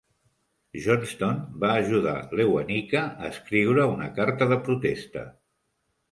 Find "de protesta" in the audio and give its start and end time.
4.53-5.23